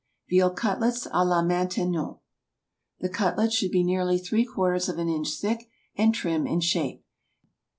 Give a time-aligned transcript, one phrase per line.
[0.31, 2.15] VEAL CUTLETS À LA MAINTENON.
[3.01, 7.05] The cutlets should be nearly three quarters of an inch thick, and trim in shape.